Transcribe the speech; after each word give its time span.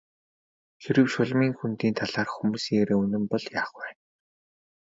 Хэрэв 0.81 1.07
Шулмын 1.13 1.51
хөндийн 1.57 1.95
талаарх 1.99 2.31
хүмүүсийн 2.35 2.79
яриа 2.83 2.97
үнэн 3.03 3.23
бол 3.31 3.45
яах 3.59 3.71
вэ? 3.79 3.87